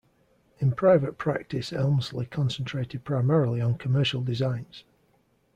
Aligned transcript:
In 0.57 0.71
private 0.71 1.19
practice 1.19 1.71
Elmslie 1.71 2.25
concentrated 2.25 3.03
primarily 3.03 3.61
on 3.61 3.77
commercial 3.77 4.21
designs. 4.23 4.83